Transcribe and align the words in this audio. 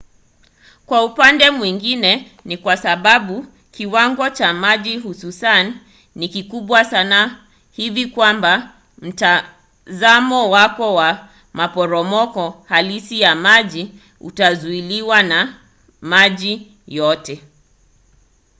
kwa 0.85 1.03
upande 1.05 1.49
mwingine 1.51 2.31
ni 2.45 2.57
kwa 2.57 2.77
sababu 2.77 3.45
kiwango 3.71 4.29
cha 4.29 4.53
maji 4.53 4.97
hususan 4.97 5.79
ni 6.15 6.29
kikubwa 6.29 6.83
sana 6.85 7.47
hivi 7.71 8.05
kwamba 8.05 8.73
mtazamo 8.97 10.49
wako 10.49 10.93
wa 10.95 11.29
maporomoko 11.53 12.63
halisi 12.67 13.21
ya 13.21 13.35
maji 13.35 13.91
utazuiliwa– 14.19 15.23
na 15.31 15.53
maji 16.01 16.71
yote! 16.87 17.41